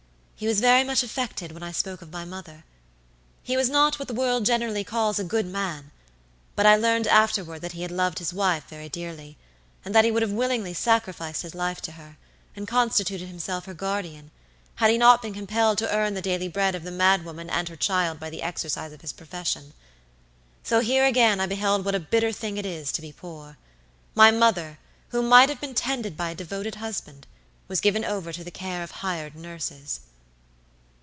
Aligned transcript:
He 0.43 0.47
was 0.47 0.59
very 0.59 0.83
much 0.83 1.03
affected 1.03 1.51
when 1.51 1.61
I 1.61 1.71
spoke 1.71 2.01
of 2.01 2.11
my 2.11 2.25
mother. 2.25 2.63
He 3.43 3.55
was 3.55 3.69
not 3.69 3.99
what 3.99 4.07
the 4.07 4.13
world 4.15 4.43
generally 4.43 4.83
calls 4.83 5.19
a 5.19 5.23
good 5.23 5.45
man, 5.45 5.91
but 6.55 6.65
I 6.65 6.75
learned 6.75 7.05
afterward 7.05 7.59
that 7.59 7.73
he 7.73 7.83
had 7.83 7.91
loved 7.91 8.17
his 8.17 8.33
wife 8.33 8.67
very 8.67 8.89
dearly, 8.89 9.37
and 9.85 9.93
that 9.93 10.03
he 10.03 10.09
would 10.09 10.23
have 10.23 10.31
willingly 10.31 10.73
sacrificed 10.73 11.43
his 11.43 11.53
life 11.53 11.79
to 11.81 11.91
her, 11.91 12.17
and 12.55 12.67
constituted 12.67 13.27
himself 13.27 13.65
her 13.65 13.75
guardian, 13.75 14.31
had 14.77 14.89
he 14.89 14.97
not 14.97 15.21
been 15.21 15.35
compelled 15.35 15.77
to 15.77 15.95
earn 15.95 16.15
the 16.15 16.23
daily 16.23 16.47
bread 16.47 16.73
of 16.73 16.81
the 16.85 16.89
mad 16.89 17.23
woman 17.23 17.47
and 17.47 17.69
her 17.69 17.75
child 17.75 18.19
by 18.19 18.31
the 18.31 18.41
exercise 18.41 18.91
of 18.91 19.01
his 19.01 19.13
profession. 19.13 19.73
So 20.63 20.79
here 20.79 21.05
again 21.05 21.39
I 21.39 21.45
beheld 21.45 21.85
what 21.85 21.93
a 21.93 21.99
bitter 21.99 22.31
thing 22.31 22.57
it 22.57 22.65
is 22.65 22.91
to 22.93 23.01
be 23.03 23.11
poor. 23.13 23.59
My 24.15 24.31
mother, 24.31 24.79
who 25.09 25.21
might 25.21 25.49
have 25.49 25.61
been 25.61 25.75
tended 25.75 26.17
by 26.17 26.31
a 26.31 26.35
devoted 26.35 26.73
husband, 26.81 27.27
was 27.67 27.79
given 27.79 28.03
over 28.03 28.33
to 28.33 28.43
the 28.43 28.49
care 28.49 28.81
of 28.81 28.89
hired 29.05 29.35
nurses. 29.35 29.99